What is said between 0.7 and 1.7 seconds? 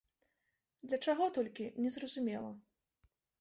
Для чаго толькі,